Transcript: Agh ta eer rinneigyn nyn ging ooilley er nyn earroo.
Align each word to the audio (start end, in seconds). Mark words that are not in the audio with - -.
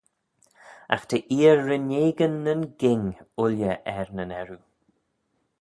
Agh 0.93 1.05
ta 1.09 1.17
eer 1.37 1.57
rinneigyn 1.67 2.35
nyn 2.45 2.61
ging 2.79 3.05
ooilley 3.41 3.81
er 3.97 4.07
nyn 4.15 4.35
earroo. 4.39 4.63